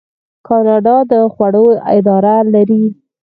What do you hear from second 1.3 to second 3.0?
خوړو اداره لري.